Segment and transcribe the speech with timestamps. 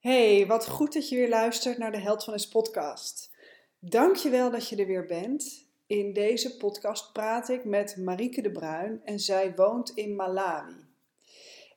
[0.00, 3.30] Hey, wat goed dat je weer luistert naar de Held van Eens podcast.
[3.78, 5.66] Dankjewel dat je er weer bent.
[5.86, 10.74] In deze podcast praat ik met Marieke de Bruin en zij woont in Malawi.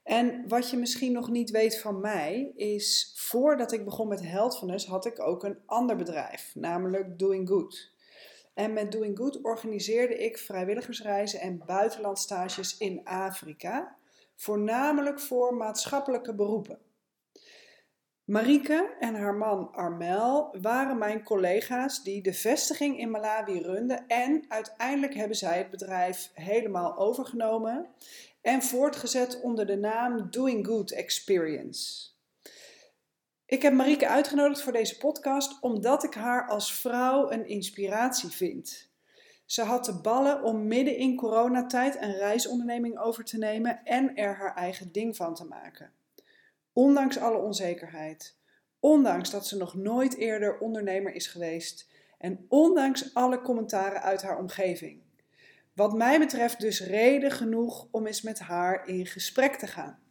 [0.03, 4.57] En wat je misschien nog niet weet van mij is, voordat ik begon met Held
[4.57, 7.91] van Us had ik ook een ander bedrijf, namelijk Doing Good.
[8.53, 13.95] En met Doing Good organiseerde ik vrijwilligersreizen en buitenlandstages in Afrika,
[14.35, 16.91] voornamelijk voor maatschappelijke beroepen.
[18.23, 24.45] Marieke en haar man Armel waren mijn collega's die de vestiging in Malawi runden en
[24.47, 27.87] uiteindelijk hebben zij het bedrijf helemaal overgenomen
[28.41, 32.09] en voortgezet onder de naam Doing Good Experience.
[33.45, 38.89] Ik heb Marieke uitgenodigd voor deze podcast omdat ik haar als vrouw een inspiratie vind.
[39.45, 44.35] Ze had de ballen om midden in coronatijd een reisonderneming over te nemen en er
[44.35, 46.02] haar eigen ding van te maken.
[46.73, 48.39] Ondanks alle onzekerheid,
[48.79, 54.37] ondanks dat ze nog nooit eerder ondernemer is geweest en ondanks alle commentaren uit haar
[54.37, 55.01] omgeving.
[55.73, 60.01] Wat mij betreft dus reden genoeg om eens met haar in gesprek te gaan.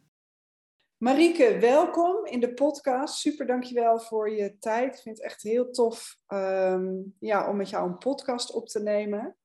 [0.97, 3.19] Marieke, welkom in de podcast.
[3.19, 4.95] Super dankjewel voor je tijd.
[4.95, 8.79] Ik vind het echt heel tof um, ja, om met jou een podcast op te
[8.79, 9.35] nemen.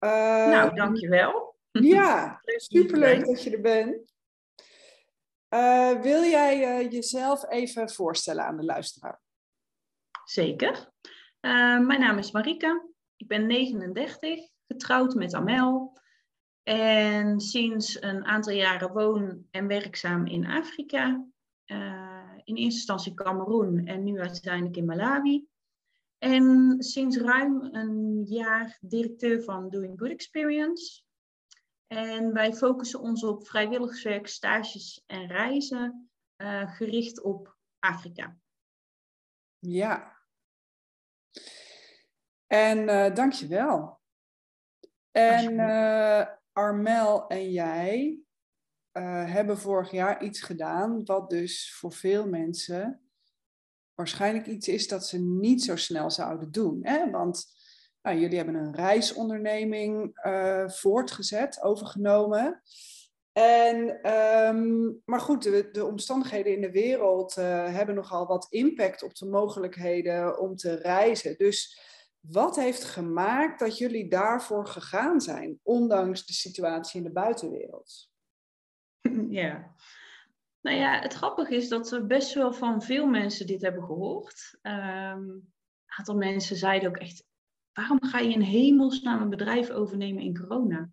[0.00, 0.10] Uh,
[0.48, 1.56] nou, dankjewel.
[1.70, 4.13] Ja, superleuk dat je er bent.
[5.54, 9.20] Uh, wil jij uh, jezelf even voorstellen aan de luisteraar?
[10.24, 10.92] Zeker.
[11.40, 12.86] Uh, mijn naam is Marika.
[13.16, 15.98] Ik ben 39, getrouwd met Amel.
[16.62, 21.26] En sinds een aantal jaren woon en werkzaam in Afrika.
[22.44, 25.46] in eerste instantie Cameroen en nu uiteindelijk in Malawi.
[26.18, 31.02] En sinds ruim een jaar directeur van Doing Good Experience.
[31.94, 38.36] En wij focussen ons op vrijwilligerswerk, stages en reizen uh, gericht op Afrika.
[39.58, 40.18] Ja.
[42.46, 44.00] En uh, dankjewel.
[45.10, 48.18] En uh, Armel en jij
[49.26, 53.08] hebben vorig jaar iets gedaan wat dus voor veel mensen
[53.94, 56.78] waarschijnlijk iets is dat ze niet zo snel zouden doen.
[56.82, 57.10] Hè?
[57.10, 57.46] Want
[58.04, 62.62] nou, jullie hebben een reisonderneming uh, voortgezet, overgenomen.
[63.32, 67.44] En, um, maar goed, de, de, omstandigheden in de wereld uh,
[67.74, 71.36] hebben nogal wat impact op de mogelijkheden om te reizen.
[71.36, 71.80] Dus
[72.20, 78.10] wat heeft gemaakt dat jullie daarvoor gegaan zijn, ondanks de situatie in de buitenwereld?
[79.28, 79.74] Ja,
[80.60, 84.58] nou ja, het grappige is dat we best wel van veel mensen dit hebben gehoord.
[84.62, 85.52] Um, een
[85.86, 87.24] aantal mensen zeiden ook echt,
[87.74, 90.90] waarom ga je in hemelsnaam een bedrijf overnemen in corona?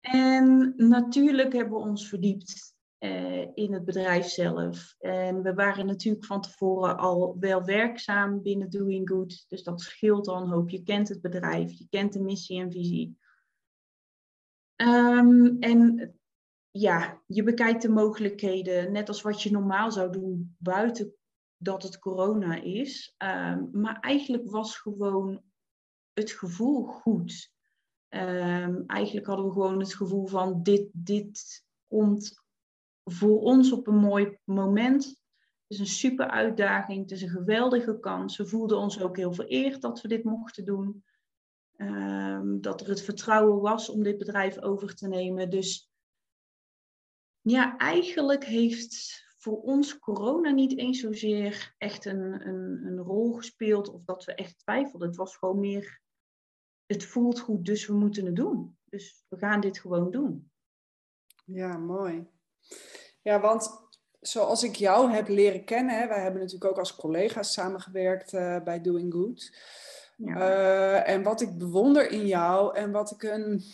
[0.00, 4.94] En natuurlijk hebben we ons verdiept uh, in het bedrijf zelf.
[4.98, 9.44] En we waren natuurlijk van tevoren al wel werkzaam binnen Doing Good.
[9.48, 10.70] Dus dat scheelt al hoop.
[10.70, 13.18] Je kent het bedrijf, je kent de missie en visie.
[14.76, 16.14] Um, en
[16.70, 21.14] ja, je bekijkt de mogelijkheden, net als wat je normaal zou doen buiten
[21.56, 23.14] dat het corona is.
[23.18, 25.42] Um, maar eigenlijk was gewoon
[26.18, 27.50] het gevoel goed.
[28.08, 32.42] Um, eigenlijk hadden we gewoon het gevoel van dit, dit komt
[33.04, 35.04] voor ons op een mooi moment.
[35.04, 35.16] Het
[35.66, 38.36] is een super uitdaging, het is een geweldige kans.
[38.36, 41.04] We voelden ons ook heel vereerd dat we dit mochten doen.
[41.76, 45.50] Um, dat er het vertrouwen was om dit bedrijf over te nemen.
[45.50, 45.90] Dus
[47.40, 53.88] ja, eigenlijk heeft voor ons corona niet eens zozeer echt een, een, een rol gespeeld
[53.88, 55.08] of dat we echt twijfelden.
[55.08, 56.04] Het was gewoon meer
[56.86, 58.76] het voelt goed, dus we moeten het doen.
[58.84, 60.50] Dus we gaan dit gewoon doen.
[61.44, 62.26] Ja, mooi.
[63.22, 63.70] Ja, want
[64.20, 68.62] zoals ik jou heb leren kennen, hè, wij hebben natuurlijk ook als collega's samengewerkt uh,
[68.62, 69.56] bij Doing Good.
[70.16, 70.36] Ja.
[70.36, 73.64] Uh, en wat ik bewonder in jou en wat ik een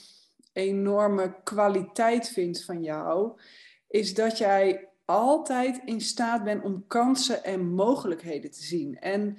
[0.53, 3.41] enorme kwaliteit vind van jou,
[3.89, 8.99] is dat jij altijd in staat bent om kansen en mogelijkheden te zien.
[8.99, 9.39] En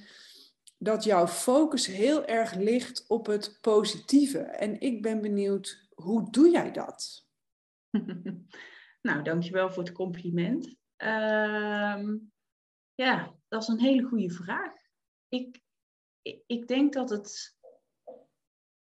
[0.84, 4.40] dat jouw focus heel erg ligt op het positieve.
[4.40, 7.28] En ik ben benieuwd, hoe doe jij dat?
[9.08, 10.66] nou, dankjewel voor het compliment.
[10.98, 12.04] Uh,
[12.94, 14.74] ja, dat is een hele goede vraag.
[15.28, 15.62] Ik,
[16.46, 17.58] ik, denk dat het,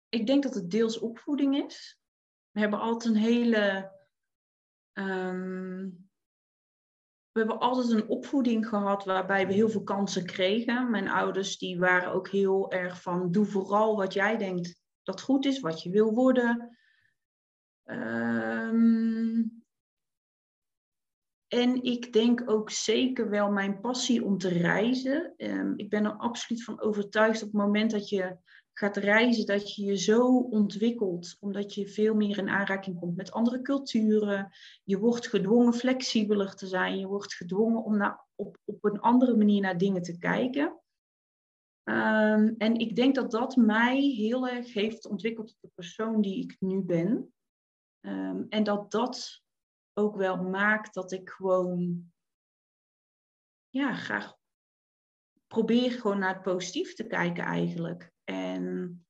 [0.08, 2.00] ik denk dat het deels opvoeding is.
[2.50, 3.92] We hebben altijd een hele
[4.92, 6.07] um,
[7.38, 10.90] we hebben altijd een opvoeding gehad waarbij we heel veel kansen kregen.
[10.90, 15.44] Mijn ouders die waren ook heel erg van doe vooral wat jij denkt dat goed
[15.44, 16.78] is, wat je wil worden.
[17.84, 19.62] Um,
[21.48, 25.34] en ik denk ook zeker wel mijn passie om te reizen.
[25.36, 28.36] Ehm, ik ben er absoluut van overtuigd op het moment dat je
[28.78, 33.30] gaat reizen, dat je je zo ontwikkelt, omdat je veel meer in aanraking komt met
[33.30, 34.52] andere culturen.
[34.84, 36.98] Je wordt gedwongen flexibeler te zijn.
[36.98, 40.80] Je wordt gedwongen om naar, op, op een andere manier naar dingen te kijken.
[41.82, 46.42] Ehm, en ik denk dat dat mij heel erg heeft ontwikkeld tot de persoon die
[46.42, 47.32] ik nu ben.
[48.00, 49.42] Ehm, en dat dat
[49.94, 52.12] ook wel maakt dat ik gewoon
[53.68, 54.36] ja, graag
[55.46, 58.16] probeer gewoon naar het positief te kijken eigenlijk.
[58.58, 59.06] En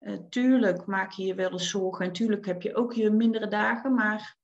[0.00, 3.48] uh, tuurlijk maak je je wel eens zorgen en tuurlijk heb je ook je mindere
[3.48, 4.38] dagen, maar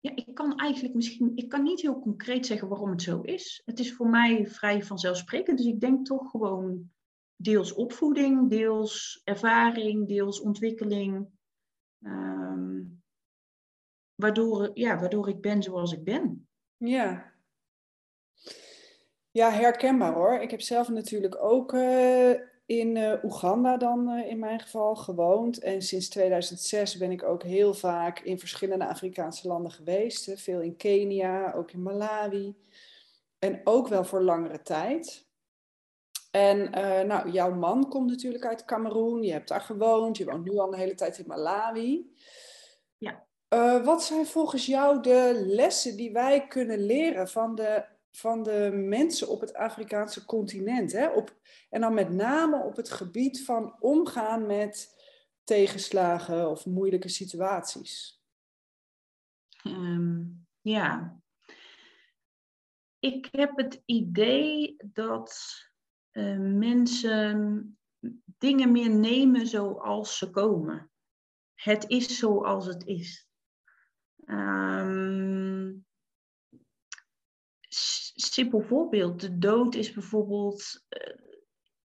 [0.00, 3.62] ja, ik kan eigenlijk misschien, ik kan niet heel concreet zeggen waarom het zo is.
[3.64, 6.90] Het is voor mij vrij vanzelfsprekend, dus ik denk toch gewoon
[7.36, 11.28] deels opvoeding, deels ervaring, deels ontwikkeling.
[12.02, 12.82] Ehm,
[14.14, 16.48] waardoor, ja, waardoor ik ben zoals ik ben.
[16.76, 17.32] Ja.
[19.30, 20.34] Ja, herkenbaar hoor.
[20.34, 22.34] Ik heb zelf natuurlijk ook uh,
[22.78, 25.58] in uh, Oeganda dan uh, in mijn geval gewoond.
[25.58, 30.32] En sinds 2006 ben ik ook heel vaak in verschillende Afrikaanse landen geweest.
[30.34, 32.54] Veel in Kenia, ook in Malawi.
[33.38, 35.26] En ook wel voor langere tijd.
[36.30, 36.70] En
[37.06, 39.22] nou, jouw man komt natuurlijk uit Cameroen.
[39.22, 40.16] Je hebt daar gewoond.
[40.16, 42.14] Je woont nu al een hele tijd in Malawi.
[42.98, 43.26] Ja.
[43.82, 49.28] Wat zijn volgens jou de lessen die wij kunnen leren van de, van de mensen
[49.28, 50.92] op het Afrikaanse continent?
[50.92, 51.06] Hè?
[51.06, 51.36] Op,
[51.70, 55.00] en dan met name op het gebied van omgaan met
[55.44, 58.22] tegenslagen of moeilijke situaties.
[59.64, 61.20] Um, ja,
[62.98, 65.60] ik heb het idee dat
[66.12, 67.78] uh, mensen
[68.38, 70.90] dingen meer nemen zoals ze komen.
[71.54, 73.28] Het is zoals het is.
[74.24, 75.86] Um,
[78.22, 79.20] simpel voorbeeld.
[79.20, 81.14] De dood is bijvoorbeeld uh,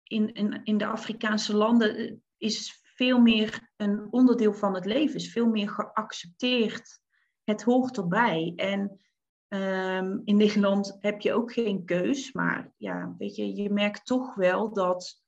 [0.02, 5.14] in, in, in de Afrikaanse landen uh, is veel meer een onderdeel van het leven,
[5.14, 7.00] is veel meer geaccepteerd.
[7.44, 8.52] Het hoort erbij.
[8.56, 9.00] En
[9.48, 14.34] um, in Nederland heb je ook geen keus, maar ja, weet je, je merkt toch
[14.34, 15.22] wel dat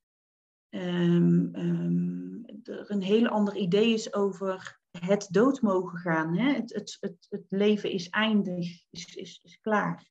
[0.71, 1.55] um,
[2.63, 6.37] er een heel ander idee is over het dood mogen gaan.
[6.37, 6.53] Hè?
[6.53, 10.11] Het, het, het, het leven is eindig, is, is, is klaar.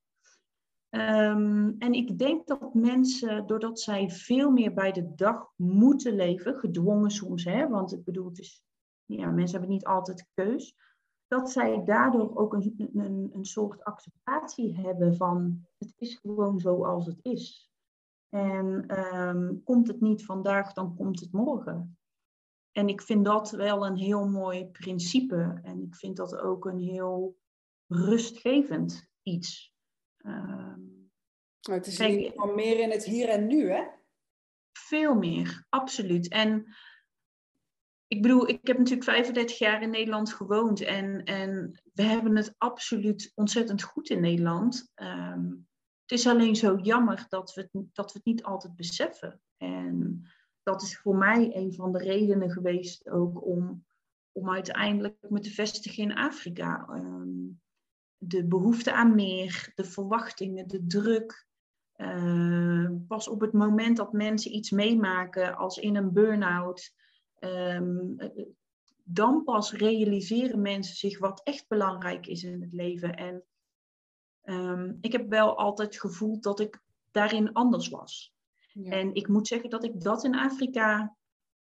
[0.90, 6.54] Um, en ik denk dat mensen, doordat zij veel meer bij de dag moeten leven,
[6.54, 8.62] gedwongen soms, hè, want ik bedoel, is,
[9.04, 10.76] ja, mensen hebben niet altijd keus,
[11.26, 17.06] dat zij daardoor ook een, een, een soort acceptatie hebben van het is gewoon zoals
[17.06, 17.70] het is.
[18.28, 21.98] En um, komt het niet vandaag, dan komt het morgen.
[22.72, 25.60] En ik vind dat wel een heel mooi principe.
[25.62, 27.36] En ik vind dat ook een heel
[27.86, 29.74] rustgevend iets.
[31.68, 31.98] Um, het is
[32.54, 33.84] meer in het hier en nu, hè?
[34.72, 36.28] Veel meer, absoluut.
[36.28, 36.76] En
[38.06, 40.80] ik bedoel, ik heb natuurlijk 35 jaar in Nederland gewoond.
[40.80, 44.92] En, en we hebben het absoluut ontzettend goed in Nederland.
[44.94, 45.68] Um,
[46.06, 49.40] het is alleen zo jammer dat we het, dat we het niet altijd beseffen.
[49.56, 50.22] En
[50.62, 53.84] dat is voor mij een van de redenen geweest ook om,
[54.32, 56.88] om uiteindelijk me te vestigen in Afrika.
[56.90, 57.60] Um,
[58.16, 61.47] de behoefte aan meer, de verwachtingen, de druk.
[61.98, 66.94] Uh, pas op het moment dat mensen iets meemaken als in een burn-out,
[67.40, 68.16] um,
[69.04, 73.14] dan pas realiseren mensen zich wat echt belangrijk is in het leven.
[73.16, 73.44] En
[74.44, 78.34] um, ik heb wel altijd gevoeld dat ik daarin anders was.
[78.84, 81.16] En ik moet zeggen dat ik dat in Afrika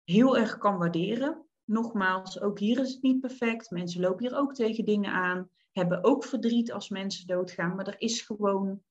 [0.04, 1.46] heel erg kan waarderen.
[1.64, 3.72] Nogmaals, ook hier is het niet perfect.
[3.72, 5.50] Mensen lopen hier ook tegen dingen aan.
[5.72, 7.76] Hebben ook verdriet als mensen doodgaan.
[7.76, 8.82] Maar er is gewoon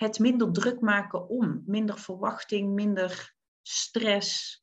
[0.00, 1.62] het minder druk maken om.
[1.66, 4.62] Minder verwachting, minder stress.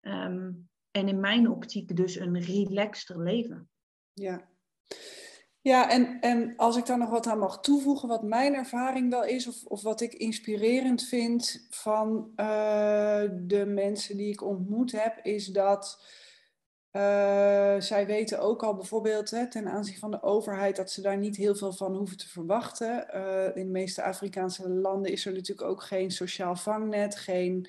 [0.00, 3.70] Um, en in mijn optiek dus een relaxter leven.
[4.12, 4.48] Ja.
[5.60, 9.24] Ja, en, en als ik daar nog wat aan mag toevoegen, wat mijn ervaring wel
[9.24, 15.18] is, of, of wat ik inspirerend vind van uh, de mensen die ik ontmoet heb,
[15.22, 16.04] is dat
[16.98, 21.16] uh, zij weten ook al bijvoorbeeld hè, ten aanzien van de overheid dat ze daar
[21.16, 23.06] niet heel veel van hoeven te verwachten.
[23.14, 27.68] Uh, in de meeste Afrikaanse landen is er natuurlijk ook geen sociaal vangnet, geen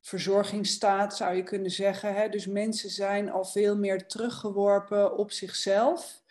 [0.00, 2.14] verzorgingsstaat zou je kunnen zeggen.
[2.14, 2.28] Hè?
[2.28, 6.22] Dus mensen zijn al veel meer teruggeworpen op zichzelf.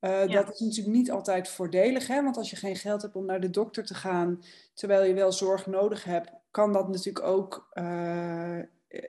[0.00, 2.22] Uh, Dat is natuurlijk niet altijd voordelig, hè?
[2.22, 4.42] want als je geen geld hebt om naar de dokter te gaan,
[4.74, 7.68] terwijl je wel zorg nodig hebt, kan dat natuurlijk ook,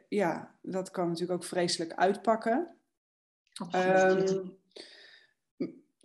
[0.09, 2.77] ja, dat kan natuurlijk ook vreselijk uitpakken.
[3.75, 4.57] Um,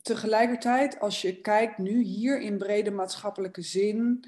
[0.02, 4.24] tegelijkertijd, als je kijkt nu hier in brede maatschappelijke zin,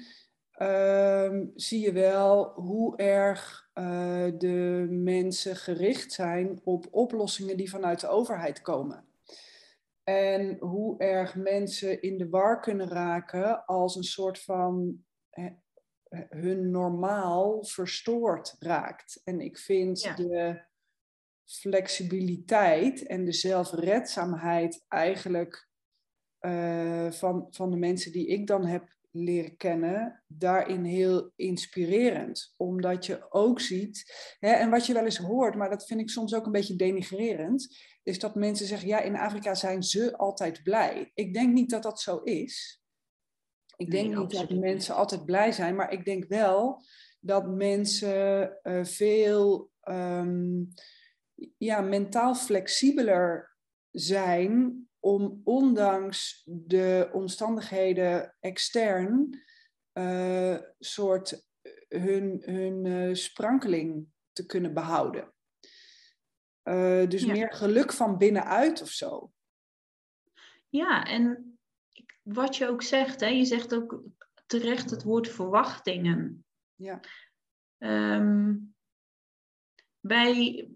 [0.51, 7.99] ehm, zie je wel hoe erg eh, de mensen gericht zijn op oplossingen die vanuit
[7.99, 9.05] de overheid komen.
[10.03, 15.03] En hoe erg mensen in de war kunnen raken als een soort van
[16.29, 19.21] hun normaal verstoord raakt.
[19.23, 20.63] En ik vind de
[21.45, 25.69] flexibiliteit en de zelfredzaamheid eigenlijk
[26.39, 32.53] uh, van, van de mensen die ik dan heb leren kennen, daarin heel inspirerend.
[32.57, 36.09] Omdat je ook ziet, hè, en wat je wel eens hoort, maar dat vind ik
[36.09, 40.63] soms ook een beetje denigrerend, is dat mensen zeggen, ja, in Afrika zijn ze altijd
[40.63, 41.11] blij.
[41.13, 42.83] Ik denk niet dat dat zo is.
[43.77, 46.83] Ik denk niet dat mensen altijd blij zijn, maar ik denk wel
[47.19, 50.73] dat mensen uh, veel um,
[51.57, 53.55] ja, mentaal flexibeler
[53.91, 59.43] zijn om ondanks de omstandigheden extern
[59.93, 61.47] uh, soort
[61.87, 65.33] hun, hun uh, sprankeling te kunnen behouden.
[67.07, 69.31] Dus meer geluk van binnenuit of zo.
[70.69, 71.54] Ja, en
[72.25, 74.03] wat je ook zegt, hè, je zegt ook
[74.45, 76.45] terecht het woord verwachtingen.
[76.75, 76.99] Ja.
[77.77, 78.75] Um,
[79.99, 80.69] bij,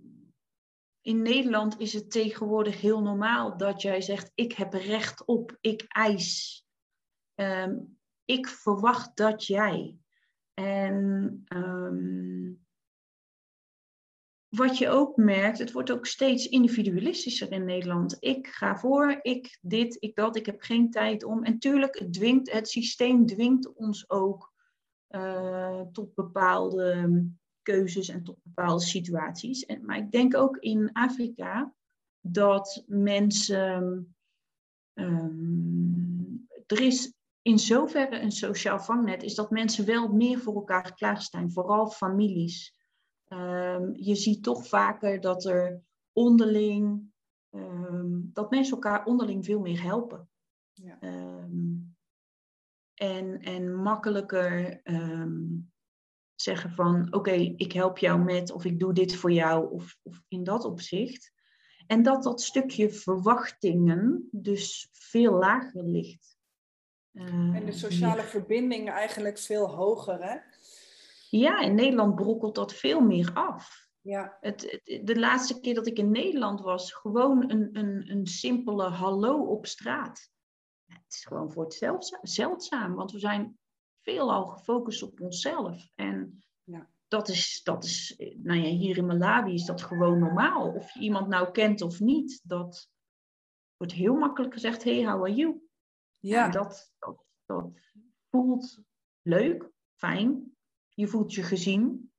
[1.02, 5.86] in Nederland is het tegenwoordig heel normaal dat jij zegt: Ik heb recht op, ik
[5.88, 6.64] eis.
[7.36, 9.98] Um, ik verwacht dat jij.
[10.54, 12.68] En um,
[14.50, 18.18] wat je ook merkt, het wordt ook steeds individualistischer in Nederland.
[18.20, 21.44] Ik ga voor, ik dit, ik dat, ik heb geen tijd om.
[21.44, 24.54] En tuurlijk, het, dwingt, het systeem dwingt ons ook
[25.10, 27.10] uh, tot bepaalde
[27.62, 29.66] keuzes en tot bepaalde situaties.
[29.66, 31.74] En, maar ik denk ook in Afrika
[32.22, 34.16] dat mensen.
[34.94, 40.94] Um, er is in zoverre een sociaal vangnet, is dat mensen wel meer voor elkaar
[40.94, 42.79] klaarstaan, vooral families.
[43.34, 45.82] Um, je ziet toch vaker dat er
[46.14, 47.12] onderling,
[47.56, 50.30] um, dat mensen elkaar onderling veel meer helpen.
[50.74, 50.98] Ja.
[51.02, 51.96] Um,
[52.94, 54.82] en, en makkelijker
[56.36, 60.22] zeggen van oké, ik help jou met of ik doe dit voor jou of, of
[60.28, 61.34] in dat opzicht.
[61.88, 66.38] En dat dat stukje verwachtingen dus veel lager ligt.
[67.12, 70.38] en de sociale verbinding eigenlijk veel hoger, hè?
[71.30, 73.88] Ja, in Nederland brokkelt dat veel meer af.
[74.02, 74.38] Ja.
[74.40, 79.46] Het, de laatste keer dat ik in Nederland was, gewoon een, een, een simpele hallo
[79.46, 80.32] op straat.
[80.86, 83.58] Het is gewoon voor het zeldzaam, want we zijn
[84.02, 85.90] veelal gefocust op onszelf.
[85.96, 86.90] En ja.
[87.08, 90.74] dat, is, dat is, nou ja, hier in Malawi is dat gewoon normaal.
[90.74, 92.90] Of je iemand nou kent of niet, dat
[93.78, 95.62] wordt heel makkelijk gezegd, hey, how are you?
[96.18, 96.46] Ja.
[96.46, 97.72] En dat, dat, dat
[98.30, 98.82] voelt
[99.22, 100.58] leuk, fijn,
[101.00, 102.12] je voelt je gezien.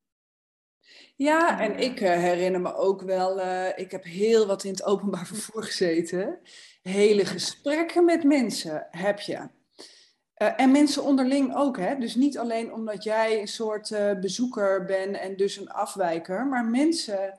[1.16, 4.84] Ja, en ik uh, herinner me ook wel, uh, ik heb heel wat in het
[4.84, 6.38] openbaar vervoer gezeten.
[6.82, 9.38] Hele gesprekken met mensen heb je.
[9.38, 11.98] Uh, en mensen onderling ook, hè?
[11.98, 17.38] Dus niet alleen omdat jij een soort bezoeker bent en dus een afwijker, maar mensen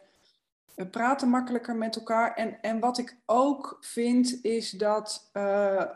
[0.91, 2.33] praten makkelijker met elkaar.
[2.33, 5.29] En, en wat ik ook vind, is dat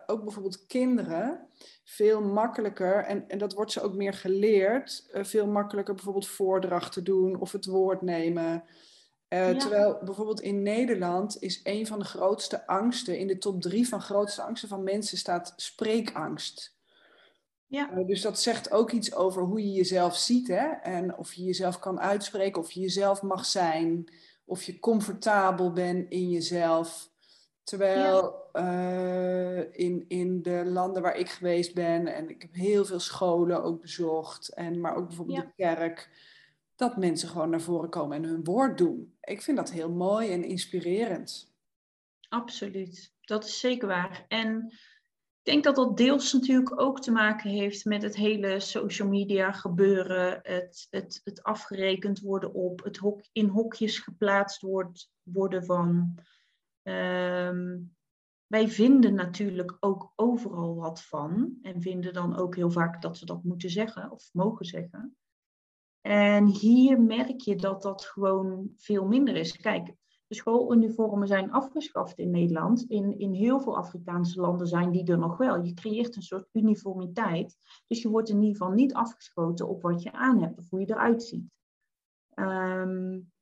[0.07, 1.47] ook bijvoorbeeld kinderen
[1.83, 7.03] veel makkelijker, en, en dat wordt ze ook meer geleerd, uh, veel makkelijker bijvoorbeeld voordrachten
[7.03, 8.63] doen of het woord nemen.
[9.29, 9.57] Uh, ja.
[9.57, 14.01] Terwijl bijvoorbeeld in Nederland is een van de grootste angsten, in de top drie van
[14.01, 16.75] grootste angsten van mensen staat spreekangst.
[17.67, 17.97] Ja.
[17.97, 20.67] Uh, dus dat zegt ook iets over hoe je jezelf ziet hè?
[20.67, 24.13] en of je jezelf kan uitspreken, of je jezelf mag zijn,
[24.45, 27.13] of je comfortabel bent in jezelf.
[27.65, 29.57] Terwijl ja.
[29.57, 33.63] uh, in, in de landen waar ik geweest ben, en ik heb heel veel scholen
[33.63, 35.43] ook bezocht, en, maar ook bijvoorbeeld ja.
[35.43, 36.09] de kerk,
[36.75, 39.17] dat mensen gewoon naar voren komen en hun woord doen.
[39.21, 41.53] Ik vind dat heel mooi en inspirerend.
[42.29, 44.25] Absoluut, dat is zeker waar.
[44.27, 44.65] En
[45.43, 49.51] ik denk dat dat deels natuurlijk ook te maken heeft met het hele social media
[49.51, 56.15] gebeuren, het, het, het afgerekend worden op, het hok, in hokjes geplaatst wordt, worden van.
[56.87, 57.95] Um,
[58.47, 63.25] wij vinden natuurlijk ook overal wat van en vinden dan ook heel vaak dat we
[63.25, 65.15] dat moeten zeggen of mogen zeggen.
[66.01, 69.57] En hier merk je dat dat gewoon veel minder is.
[69.57, 69.95] Kijk,
[70.27, 72.83] de schooluniformen zijn afgeschaft in Nederland.
[72.83, 75.63] In, in heel veel Afrikaanse landen zijn die er nog wel.
[75.63, 77.57] Je creëert een soort uniformiteit.
[77.87, 80.79] Dus je wordt in ieder geval niet afgeschoten op wat je aan hebt of hoe
[80.79, 81.51] je eruit ziet.
[82.35, 83.33] Um,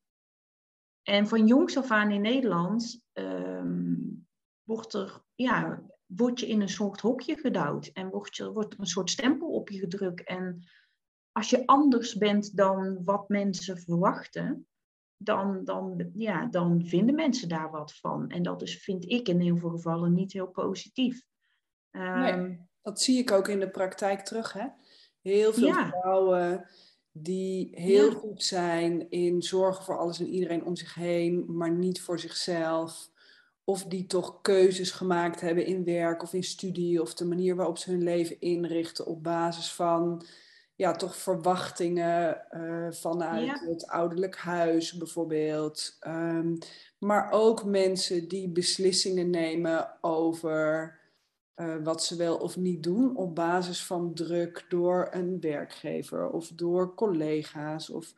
[1.03, 4.27] en van jongs af aan in Nederland um,
[4.63, 8.79] wordt er, ja, word je in een soort hokje gedouwd en wordt, je, wordt er
[8.79, 10.23] een soort stempel op je gedrukt.
[10.23, 10.63] En
[11.31, 14.67] als je anders bent dan wat mensen verwachten,
[15.17, 18.29] dan, dan, ja, dan vinden mensen daar wat van.
[18.29, 21.25] En dat is, vind ik in heel veel gevallen niet heel positief.
[21.91, 24.53] nee, ehm, dat zie ik ook in de praktijk terug.
[24.53, 24.67] Hè?
[25.21, 26.67] Heel veel vrouwen
[27.13, 32.01] die heel goed zijn in zorgen voor alles en iedereen om zich heen, maar niet
[32.01, 33.11] voor zichzelf.
[33.63, 37.77] Of die toch keuzes gemaakt hebben in werk of in studie of de manier waarop
[37.77, 40.25] ze hun leven inrichten op basis van
[40.75, 45.97] ja, toch verwachtingen uh, vanuit het ouderlijk huis bijvoorbeeld.
[46.07, 46.57] Um,
[46.99, 50.99] maar ook mensen die beslissingen nemen over
[51.55, 56.47] uh, wat ze wel of niet doen op basis van druk door een werkgever of
[56.47, 57.89] door collega's.
[57.89, 58.13] Of,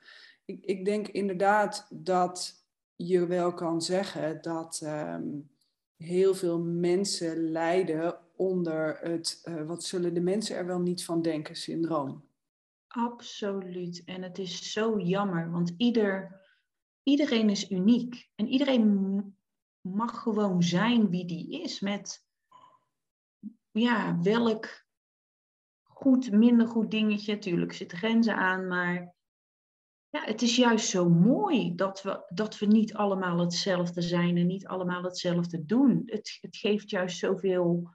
[0.46, 2.66] ik, ik denk inderdaad dat
[2.96, 5.50] je wel kan zeggen dat um,
[5.96, 11.22] heel veel mensen lijden onder het uh, wat zullen de mensen er wel niet van
[11.22, 12.24] denken syndroom.
[12.88, 14.04] Absoluut.
[14.06, 16.42] En het is zo jammer, want ieder,
[17.04, 18.30] iedereen is uniek.
[18.36, 19.36] En iedereen
[19.82, 21.80] mag gewoon zijn wie die is.
[21.80, 22.26] Met
[23.80, 24.86] ja, welk
[25.84, 27.38] goed, minder goed dingetje.
[27.38, 29.14] Tuurlijk zitten grenzen aan, maar
[30.10, 34.48] ja, het is juist zo mooi dat we, dat we niet allemaal hetzelfde zijn en
[34.48, 36.04] niet allemaal hetzelfde doen.
[36.06, 37.90] Het, het geeft juist zoveel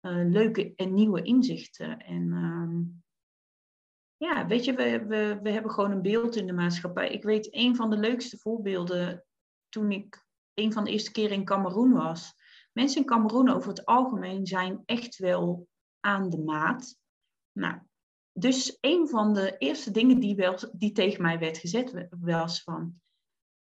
[0.00, 1.98] uh, leuke en nieuwe inzichten.
[1.98, 2.86] En uh,
[4.16, 7.10] ja, weet je, we, we, we hebben gewoon een beeld in de maatschappij.
[7.10, 9.24] Ik weet, een van de leukste voorbeelden
[9.68, 12.34] toen ik een van de eerste keren in Cameroen was.
[12.72, 15.68] Mensen in Cameroen over het algemeen zijn echt wel
[16.00, 16.96] aan de maat.
[17.52, 17.78] Nou,
[18.32, 23.00] dus een van de eerste dingen die, wel, die tegen mij werd gezet was van...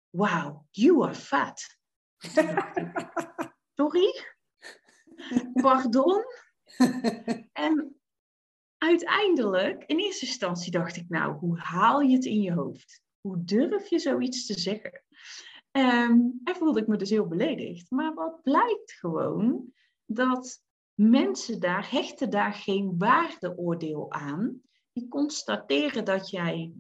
[0.09, 1.77] Wow, you are fat.
[3.75, 4.23] Sorry?
[5.53, 6.23] Pardon?
[7.51, 7.99] en
[8.77, 13.01] uiteindelijk, in eerste instantie dacht ik, nou, hoe haal je het in je hoofd?
[13.21, 15.03] Hoe durf je zoiets te zeggen?
[15.71, 17.91] Um, en voelde ik me dus heel beledigd.
[17.91, 19.73] Maar wat blijkt gewoon,
[20.05, 24.61] dat mensen daar hechten daar geen waardeoordeel aan.
[24.93, 26.73] Die constateren dat jij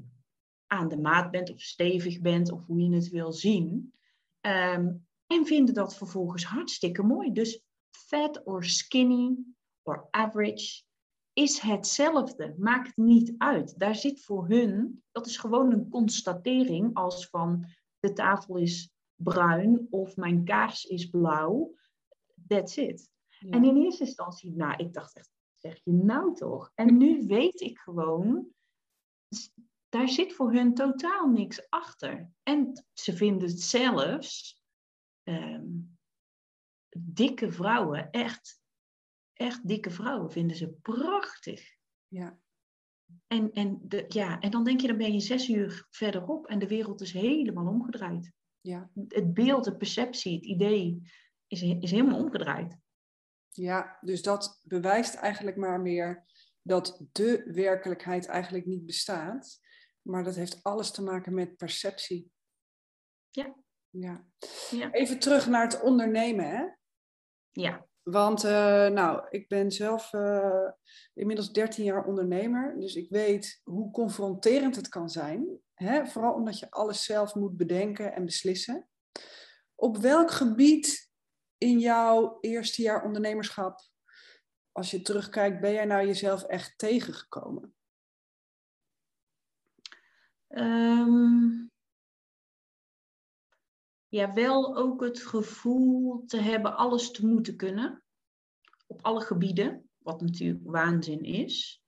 [0.67, 3.93] aan de maat bent of stevig bent of hoe je het wil zien.
[4.39, 4.93] Ehm,
[5.27, 7.31] en vinden dat vervolgens hartstikke mooi.
[7.31, 9.37] Dus fat or skinny
[9.83, 10.83] or average,
[11.33, 12.55] is hetzelfde.
[12.57, 13.79] Maakt niet uit.
[13.79, 17.65] Daar zit voor hun, dat is gewoon een constatering als van
[17.99, 21.75] de tafel is bruin of mijn kaars is blauw.
[22.47, 23.09] That's it.
[23.39, 26.71] En in eerste instantie, nou, ik dacht echt, zeg je nou toch?
[26.75, 28.47] En nu weet ik gewoon,
[29.89, 32.31] daar zit voor hun totaal niks achter.
[32.43, 34.61] En ze vinden het zelfs,
[35.23, 35.67] ehm,
[36.97, 38.59] dikke vrouwen, echt
[39.39, 41.77] echt dikke vrouwen vinden ze prachtig.
[42.07, 42.39] Ja.
[43.27, 46.59] En, en, de, ja, en dan denk je, dan ben je zes uur verderop en
[46.59, 48.31] de wereld is helemaal omgedraaid.
[48.61, 48.89] Ja.
[49.07, 51.01] Het beeld, de perceptie, het idee
[51.47, 52.77] is, is helemaal omgedraaid.
[53.49, 56.25] Ja, dus dat bewijst eigenlijk maar meer
[56.61, 59.59] dat de werkelijkheid eigenlijk niet bestaat.
[60.01, 62.31] Maar dat heeft alles te maken met perceptie.
[63.29, 63.55] Ja.
[63.89, 64.25] ja.
[64.69, 64.91] ja.
[64.91, 66.65] Even terug naar het ondernemen, hè?
[67.51, 67.87] Ja.
[68.03, 70.69] Want uh, nou, ik ben zelf uh,
[71.13, 75.59] inmiddels 13 jaar ondernemer, dus ik weet hoe confronterend het kan zijn.
[75.73, 76.05] Hè?
[76.05, 78.87] Vooral omdat je alles zelf moet bedenken en beslissen.
[79.75, 81.09] Op welk gebied
[81.57, 83.79] in jouw eerste jaar ondernemerschap,
[84.71, 87.73] als je terugkijkt, ben jij nou jezelf echt tegengekomen?
[90.47, 91.71] Um,
[94.09, 98.03] ja, wel ook het gevoel te hebben alles te moeten kunnen.
[98.87, 101.83] Op alle gebieden, wat natuurlijk waanzin is.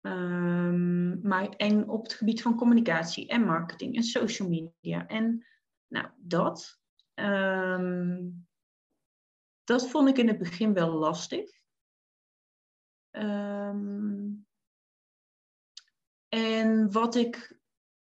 [0.00, 5.06] Um, maar en op het gebied van communicatie en marketing en social media.
[5.06, 5.46] En
[5.86, 6.80] nou, dat.
[7.14, 8.46] Um,
[9.64, 11.50] dat vond ik in het begin wel lastig.
[13.10, 14.46] Um,
[16.28, 17.60] en wat ik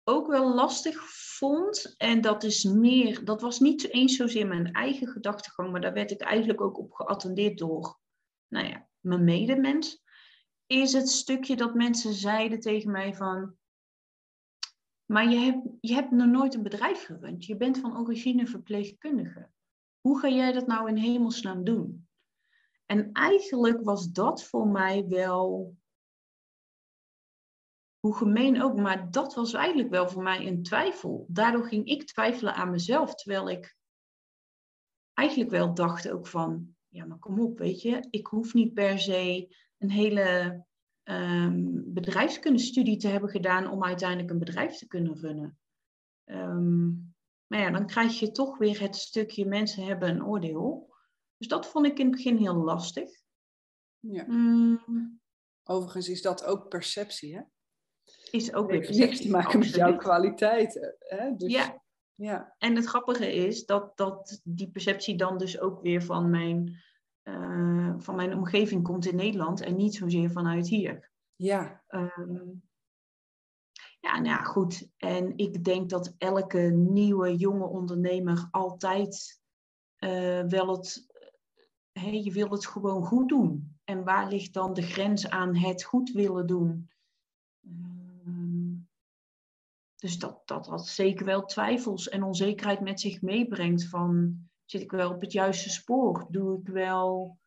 [0.10, 5.08] ook wel lastig vond, en dat is meer, dat was niet eens zozeer mijn eigen
[5.08, 8.00] gedachtegang, maar daar werd ik eigenlijk ook op geattendeerd door,
[8.48, 10.04] nou ja, mijn medemens,
[10.66, 13.56] is het stukje dat mensen zeiden tegen mij van,
[15.06, 19.50] maar je hebt, je hebt nog nooit een bedrijf gerund, je bent van origine verpleegkundige.
[20.02, 22.08] Hoe ga jij dat nou in hemelsnaam doen?
[22.86, 25.76] En eigenlijk was dat voor mij wel
[28.08, 31.26] hoe gemeen ook, maar dat was eigenlijk wel voor mij een twijfel.
[31.30, 33.78] Daardoor ging ik twijfelen aan mezelf, terwijl ik
[35.14, 39.00] eigenlijk wel dacht ook van, ja, maar kom op, weet je, ik hoef niet per
[39.00, 40.66] se een hele
[41.04, 45.60] um, bedrijfskundestudie te hebben gedaan om uiteindelijk een bedrijf te kunnen runnen.
[46.26, 47.16] Um,
[47.48, 50.96] maar ja, dan krijg je toch weer het stukje mensen hebben een oordeel.
[51.38, 53.10] Dus dat vond ik in het begin heel lastig.
[54.00, 54.26] Ja.
[54.28, 55.20] Mm.
[55.64, 57.42] Overigens is dat ook perceptie, hè?
[58.32, 59.06] Is ook weer perceptie.
[59.06, 60.96] niks te maken met jouw kwaliteiten.
[61.00, 61.36] Hè?
[61.36, 61.84] Dus, ja.
[62.16, 62.56] ja.
[62.58, 66.84] En het grappige is dat, dat die perceptie dan dus ook weer van mijn,
[67.24, 71.12] uh, van mijn omgeving komt in Nederland en niet zozeer vanuit hier.
[71.36, 71.84] Ja.
[71.90, 72.66] Um,
[74.00, 74.90] ja, nou ja, goed.
[74.98, 79.42] En ik denk dat elke nieuwe jonge ondernemer altijd
[80.00, 81.08] uh, wel het,
[81.92, 83.78] hey, je wil het gewoon goed doen.
[83.84, 86.90] En waar ligt dan de grens aan het goed willen doen?
[89.98, 94.92] Dus dat, dat dat zeker wel twijfels en onzekerheid met zich meebrengt van zit ik
[94.92, 96.28] wel op het juiste spoor?
[96.30, 97.38] Doe ik wel,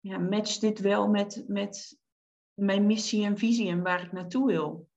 [0.00, 1.98] ja, match dit wel met, met
[2.54, 4.88] mijn missie en visie en waar ik naartoe wil?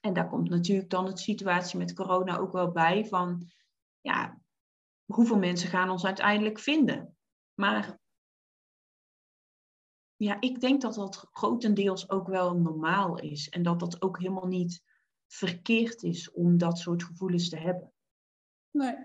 [0.00, 3.50] En daar komt natuurlijk dan de situatie met corona ook wel bij van,
[4.00, 4.40] ja,
[5.04, 7.16] hoeveel mensen gaan ons uiteindelijk vinden?
[7.54, 7.98] Maar
[10.16, 14.46] ja, ik denk dat dat grotendeels ook wel normaal is en dat dat ook helemaal
[14.46, 14.82] niet
[15.36, 17.92] verkeerd is om dat soort gevoelens te hebben.
[18.70, 18.96] Nee.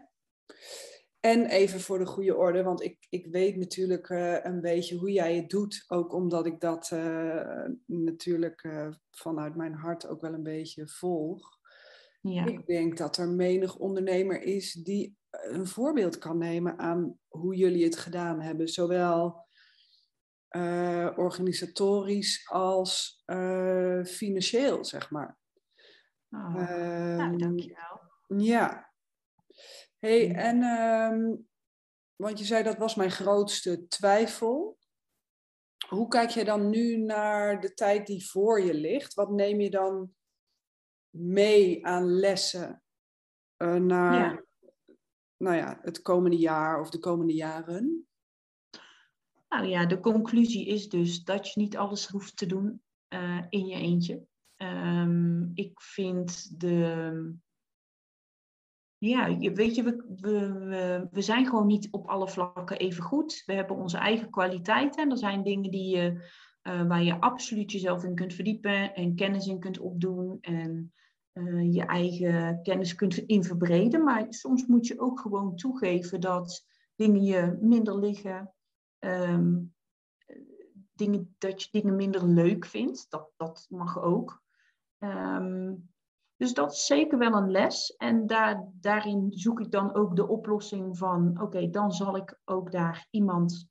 [1.20, 5.12] En even voor de goede orde, want ik, ik weet natuurlijk uh, een beetje hoe
[5.12, 5.84] jij het doet.
[5.88, 11.58] Ook omdat ik dat uh, natuurlijk uh, vanuit mijn hart ook wel een beetje volg.
[12.22, 12.46] Ja.
[12.46, 17.84] Ik denk dat er menig ondernemer is die een voorbeeld kan nemen aan hoe jullie
[17.84, 18.68] het gedaan hebben.
[18.68, 19.48] Zowel
[21.16, 23.24] organisatorisch als
[24.06, 25.39] financieel, zeg maar.
[26.30, 28.02] Oh, nou, dankjewel.
[28.28, 28.94] Ja,
[30.00, 31.48] hey, en um,
[32.16, 34.78] want je zei dat was mijn grootste twijfel.
[35.88, 39.14] Hoe kijk je dan nu naar de tijd die voor je ligt?
[39.14, 40.14] Wat neem je dan
[41.10, 42.84] mee aan lessen
[43.58, 44.46] uh, naar
[45.38, 48.08] Nou ja, het komende jaar of de komende jaren?
[49.50, 53.66] Nou ja, de conclusie is dus dat je niet alles hoeft te doen uh, in
[53.66, 54.28] je eentje.
[54.62, 57.36] Um, ik vind de,
[58.98, 63.44] ja, weet je, we, we, we zijn gewoon niet op alle vlakken even goed.
[63.46, 66.12] We hebben onze eigen kwaliteiten en er zijn dingen die je,
[66.64, 70.94] uh, waar je absoluut jezelf in kunt verdiepen en kennis in kunt opdoen en
[71.34, 74.04] uh, je eigen kennis kunt in verbreden.
[74.04, 78.54] Maar soms moet je ook gewoon toegeven dat dingen je minder liggen,
[79.00, 79.74] um,
[80.94, 83.06] dingen, dat je dingen minder leuk vindt.
[83.10, 84.48] Dat, dat mag ook.
[85.00, 85.90] Um,
[86.36, 87.96] dus dat is zeker wel een les.
[87.96, 92.72] En daar, daarin zoek ik dan ook de oplossing van, oké, dan zal ik ook
[92.72, 93.68] daar iemand,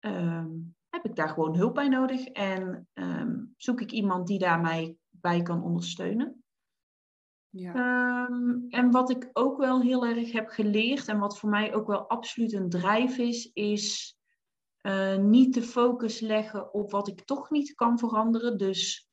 [0.00, 4.60] um, heb ik daar gewoon hulp bij nodig en um, zoek ik iemand die daar
[4.60, 6.44] mij bij kan ondersteunen.
[7.48, 8.26] Ja.
[8.26, 11.86] Um, en wat ik ook wel heel erg heb geleerd en wat voor mij ook
[11.86, 14.16] wel absoluut een drijf is, is
[14.82, 18.58] uh, niet de focus leggen op wat ik toch niet kan veranderen.
[18.58, 19.08] Dus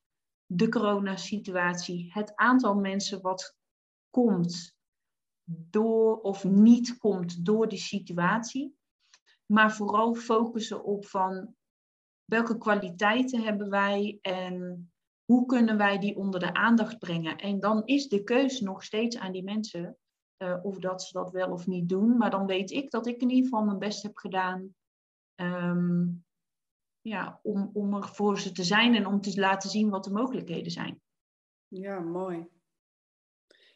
[0.52, 3.58] de coronasituatie, het aantal mensen wat
[4.10, 4.78] komt
[5.44, 8.78] door of niet komt door die situatie,
[9.46, 11.56] maar vooral focussen op van
[12.26, 14.92] welke kwaliteiten hebben wij en
[15.26, 17.38] hoe kunnen wij die onder de aandacht brengen.
[17.38, 19.98] En dan is de keus nog steeds aan die mensen
[20.38, 23.22] uh, of dat ze dat wel of niet doen, maar dan weet ik dat ik
[23.22, 24.76] in ieder geval mijn best heb gedaan.
[25.36, 26.26] Um,
[27.02, 30.12] ja, om, om er voor ze te zijn en om te laten zien wat de
[30.12, 31.02] mogelijkheden zijn.
[31.68, 32.48] Ja, mooi.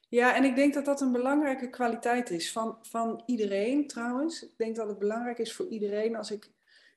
[0.10, 4.44] Ja, en ik denk dat dat een belangrijke kwaliteit is van, van iedereen trouwens.
[4.44, 6.16] Ik denk dat het belangrijk is voor iedereen.
[6.16, 6.52] Als ik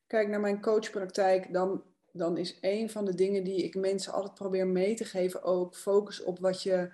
[0.07, 4.35] kijk naar mijn coachpraktijk, dan, dan is een van de dingen die ik mensen altijd
[4.35, 6.93] probeer mee te geven ook focus op wat je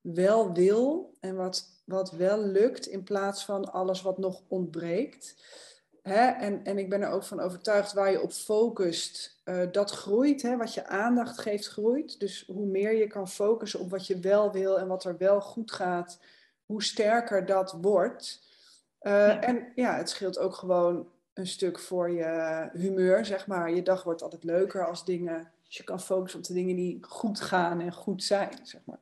[0.00, 5.36] wel wil en wat, wat wel lukt in plaats van alles wat nog ontbreekt.
[6.04, 6.26] Hè?
[6.26, 10.42] En, en ik ben er ook van overtuigd waar je op focust, uh, dat groeit.
[10.42, 10.56] Hè?
[10.56, 12.20] Wat je aandacht geeft, groeit.
[12.20, 15.40] Dus hoe meer je kan focussen op wat je wel wil en wat er wel
[15.40, 16.18] goed gaat,
[16.66, 18.42] hoe sterker dat wordt.
[19.02, 23.70] Uh, En ja, het scheelt ook gewoon een stuk voor je humeur, zeg maar.
[23.70, 26.98] Je dag wordt altijd leuker als dingen, als je kan focussen op de dingen die
[27.00, 28.98] goed gaan en goed zijn, zeg maar.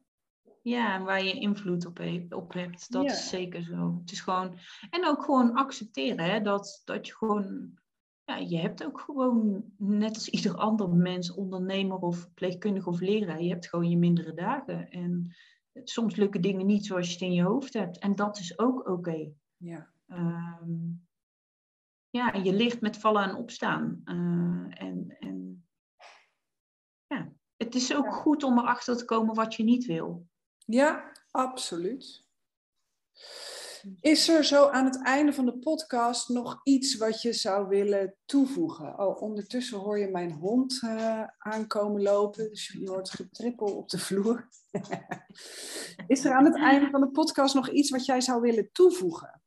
[0.62, 2.92] Ja, waar je invloed op, op hebt.
[2.92, 3.98] Dat is zeker zo.
[4.01, 4.59] Het is gewoon...
[4.90, 7.81] En ook gewoon accepteren, hè, dat, dat je gewoon...
[8.25, 13.42] Ja, je hebt ook gewoon, net als ieder ander mens, ondernemer of verpleegkundige of leraar,
[13.42, 14.90] je hebt gewoon je mindere dagen.
[14.90, 15.37] En
[15.85, 17.98] soms lukken dingen niet zoals je het in je hoofd hebt.
[17.98, 19.33] En dat is ook oké.
[19.57, 19.92] Ja.
[20.07, 21.07] Um,
[22.11, 24.01] ja, je ligt met vallen en opstaan.
[24.05, 25.66] Uh, en, en
[27.07, 30.31] ja, het is ook goed om erachter te komen wat je niet wil.
[30.66, 32.25] Ja, absoluut.
[34.01, 38.16] Is er zo aan het einde van de podcast nog iets wat je zou willen
[38.25, 38.98] toevoegen?
[38.98, 43.98] Oh, ondertussen hoor je mijn hond uh, aankomen lopen, dus je hoort getrippel op de
[43.98, 44.48] vloer.
[46.07, 49.42] Is er aan het einde van de podcast nog iets wat jij zou willen toevoegen?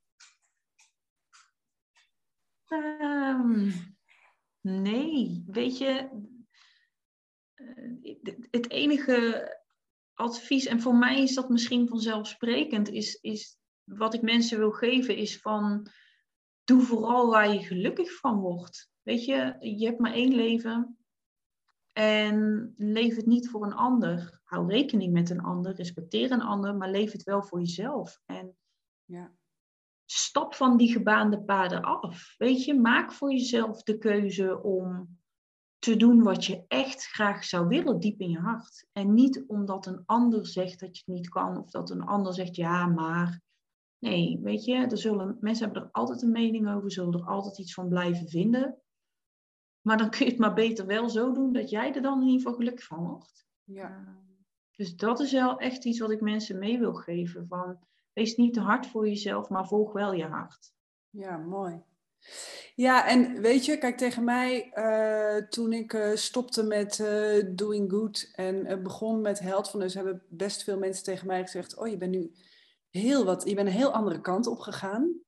[2.68, 3.74] Um,
[4.62, 6.10] nee, weet je,
[7.54, 9.64] eh, het enige
[10.16, 15.18] advies, en voor mij is dat misschien vanzelfsprekend, is, is wat ik mensen wil geven,
[15.18, 15.88] is van
[16.64, 18.90] doe vooral waar je gelukkig van wordt.
[19.02, 20.98] Weet je, je hebt maar één leven
[21.92, 24.40] en leef het niet voor een ander.
[24.44, 28.22] Hou rekening met een ander, respecteer een ander, maar leef het wel voor jezelf.
[28.26, 28.58] En
[29.04, 29.34] ja.
[30.06, 32.36] stap van die gebaande paden af.
[32.38, 35.20] Weet je, maak voor jezelf de keuze om
[35.86, 38.88] te doen wat je echt graag zou willen, diep in je hart.
[38.92, 42.34] En niet omdat een ander zegt dat je het niet kan, of dat een ander
[42.34, 43.42] zegt ja, maar.
[44.00, 47.60] Nee, weet je, er zullen, mensen hebben er altijd een mening over, zullen er altijd
[47.60, 48.78] iets van blijven vinden.
[49.82, 52.28] Maar dan kun je het maar beter wel zo doen dat jij er dan in
[52.28, 53.48] ieder geval gelukkig van wordt.
[53.64, 54.18] Ja.
[54.76, 57.48] Dus dat is wel echt iets wat ik mensen mee wil geven.
[57.48, 57.80] Van,
[58.14, 60.74] wees niet te hard voor jezelf, maar volg wel je hart.
[61.10, 61.84] Ja, mooi.
[62.76, 67.92] Ja, en weet je, kijk tegen mij uh, toen ik uh, stopte met uh, Doing
[67.92, 72.12] Good en begon met Heldfulness, hebben best veel mensen tegen mij gezegd: Oh, je bent
[72.12, 72.32] nu
[72.90, 75.24] heel wat, je bent een heel andere kant op gegaan.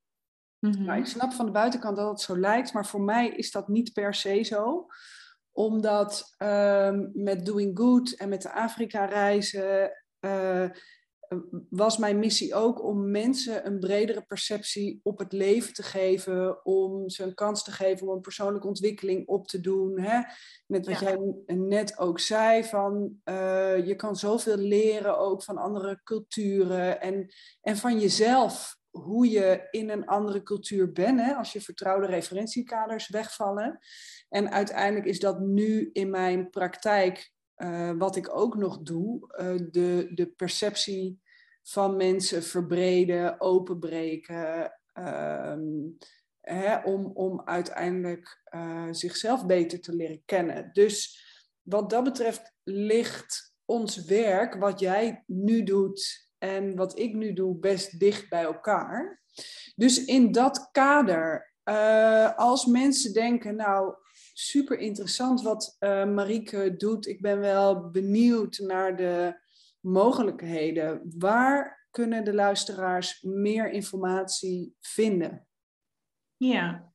[0.60, 3.52] Mm nou, ik snap van de buitenkant dat het zo lijkt, maar voor mij is
[3.52, 4.88] dat niet per se zo.
[5.52, 9.92] Omdat um, met Doing Good en met de Afrika-reizen
[11.70, 17.10] was mijn missie ook om mensen een bredere perceptie op het leven te geven, om
[17.10, 20.00] ze een kans te geven om een persoonlijke ontwikkeling op te doen.
[20.00, 20.22] Hè?
[20.68, 26.02] Net wat jij net ook zei, van uh, je kan zoveel leren ook van andere
[26.04, 31.34] culturen en, en van jezelf, hoe je in een andere cultuur bent, hè?
[31.34, 33.80] als je vertrouwde referentiekaders wegvallen.
[34.30, 39.68] En uiteindelijk is dat nu in mijn praktijk uh, wat ik ook nog doe, uh,
[39.72, 41.22] de, de perceptie
[41.64, 45.98] van mensen verbreden, openbreken, um,
[46.42, 50.70] hè, om, om uiteindelijk uh, zichzelf beter te leren kennen.
[50.74, 51.26] Dus
[51.62, 57.58] wat dat betreft ligt ons werk, wat jij nu doet en wat ik nu doe,
[57.58, 59.22] best dicht bij elkaar.
[59.76, 61.54] Dus in dat kader,
[62.36, 63.96] als mensen denken, nou,
[64.40, 67.08] super interessant wat uh, Marieke doet.
[67.08, 69.42] Ik ben wel benieuwd naar de
[69.80, 71.14] mogelijkheden.
[71.18, 75.48] Waar kunnen de luisteraars meer informatie vinden?
[76.36, 76.94] Ja,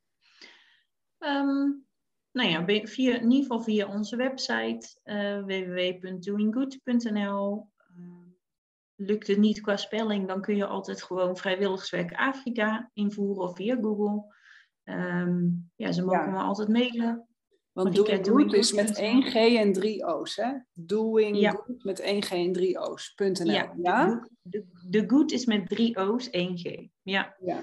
[1.18, 1.86] um,
[2.32, 7.70] nou ja, via, in ieder geval via onze website uh, www.doinggood.nl.
[7.98, 8.26] Uh,
[8.94, 13.76] lukt het niet qua spelling, dan kun je altijd gewoon vrijwilligerswerk Afrika invoeren of via
[13.80, 14.34] Google.
[14.84, 16.30] Um, ja, ze mogen ja.
[16.30, 17.26] me altijd mailen.
[17.72, 20.52] Want doing good is met één G en drie O's, hè?
[20.72, 21.50] Doing ja.
[21.50, 23.44] good met één G en drie O's.nl.
[23.44, 24.28] Ja, ja?
[24.42, 26.88] De, de, good is met drie O's, één G.
[27.02, 27.36] Ja.
[27.40, 27.62] ja.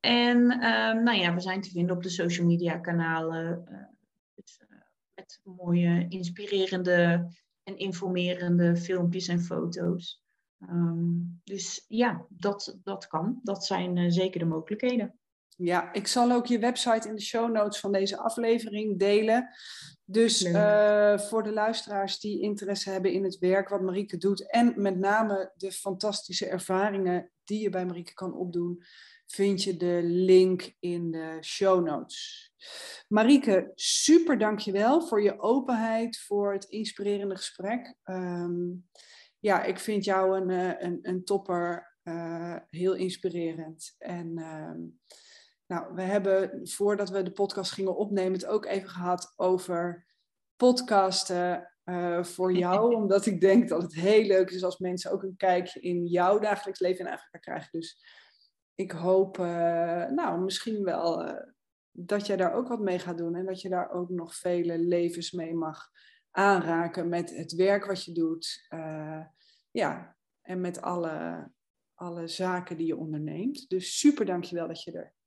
[0.00, 3.64] En um, nou ja, we zijn te vinden op de social media kanalen.
[3.70, 3.78] Uh,
[4.34, 4.78] dus, uh,
[5.14, 7.28] met mooie, inspirerende
[7.62, 10.22] en informerende filmpjes en foto's.
[10.60, 13.40] Um, dus ja, dat, dat kan.
[13.42, 15.19] Dat zijn uh, zeker de mogelijkheden.
[15.56, 19.48] Ja, ik zal ook je website in de show notes van deze aflevering delen.
[20.04, 24.72] Dus uh, voor de luisteraars die interesse hebben in het werk wat Marieke doet en
[24.76, 28.82] met name de fantastische ervaringen die je bij Marieke kan opdoen,
[29.26, 32.52] vind je de link in de show notes.
[33.08, 37.94] Marieke, super dankjewel voor je openheid, voor het inspirerende gesprek.
[38.04, 38.88] Um,
[39.38, 43.94] ja, ik vind jou een, eh, een, een topper, uh, heel inspirerend.
[43.98, 44.72] En uh,
[45.70, 50.06] nou, we hebben voordat we de podcast gingen opnemen het ook even gehad over
[50.56, 52.94] podcasten uh, voor jou.
[53.02, 56.38] omdat ik denk dat het heel leuk is als mensen ook een kijkje in jouw
[56.38, 57.68] dagelijks leven in Afrika krijgen.
[57.70, 58.04] Dus
[58.74, 59.44] ik hoop, uh,
[60.06, 61.34] nou, misschien wel uh,
[61.90, 63.34] dat jij daar ook wat mee gaat doen.
[63.34, 65.90] En dat je daar ook nog vele levens mee mag
[66.30, 68.66] aanraken met het werk wat je doet.
[69.70, 71.50] ja, en met alle,
[71.94, 73.68] alle zaken die je onderneemt.
[73.68, 75.18] Dus super dankjewel dat je er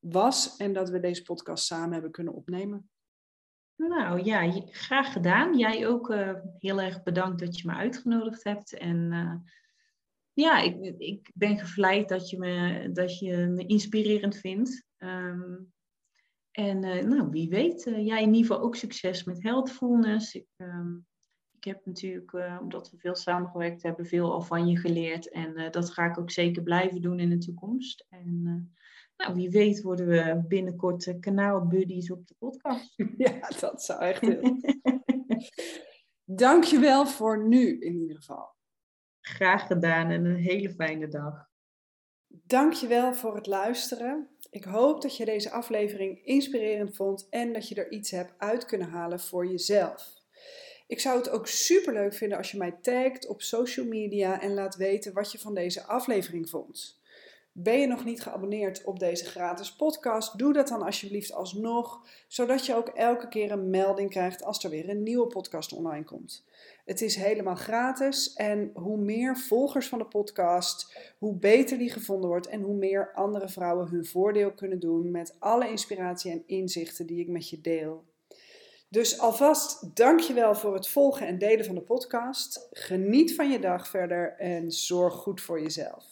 [0.00, 2.90] was en dat we deze podcast samen hebben kunnen opnemen.
[3.76, 5.58] Nou ja, graag gedaan.
[5.58, 8.72] Jij ook uh, heel erg bedankt dat je me uitgenodigd hebt.
[8.72, 9.34] En uh,
[10.32, 14.86] ja, ik, ik ben gevleid dat je me, dat je me inspirerend vindt.
[14.98, 15.72] Um,
[16.50, 20.34] En nou, wie weet, jij in ieder geval ook succes met healthfulness.
[20.34, 20.94] Ik, ehm,
[21.56, 25.30] ik heb natuurlijk, omdat we veel samengewerkt hebben, veel al van je geleerd.
[25.30, 28.06] En dat ga ik ook zeker blijven doen in de toekomst.
[28.08, 28.72] En
[29.20, 32.94] nou, wie weet worden we binnenkort kanaalbuddies op de podcast.
[33.16, 34.60] Ja, dat zou echt heel.
[36.24, 38.54] Dankjewel voor nu in ieder geval.
[39.20, 41.48] Graag gedaan en een hele fijne dag.
[42.26, 44.28] Dankjewel voor het luisteren.
[44.50, 48.64] Ik hoop dat je deze aflevering inspirerend vond en dat je er iets hebt uit
[48.64, 50.18] kunnen halen voor jezelf.
[50.86, 54.54] Ik zou het ook super leuk vinden als je mij tagt op social media en
[54.54, 56.99] laat weten wat je van deze aflevering vond.
[57.52, 60.38] Ben je nog niet geabonneerd op deze gratis podcast?
[60.38, 64.70] Doe dat dan alsjeblieft alsnog, zodat je ook elke keer een melding krijgt als er
[64.70, 66.44] weer een nieuwe podcast online komt.
[66.84, 72.28] Het is helemaal gratis en hoe meer volgers van de podcast, hoe beter die gevonden
[72.28, 77.06] wordt en hoe meer andere vrouwen hun voordeel kunnen doen met alle inspiratie en inzichten
[77.06, 78.04] die ik met je deel.
[78.88, 82.68] Dus alvast dankjewel voor het volgen en delen van de podcast.
[82.70, 86.09] Geniet van je dag verder en zorg goed voor jezelf.